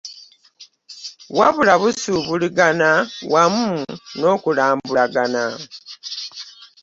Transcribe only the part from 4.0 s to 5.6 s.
n'okulambulagana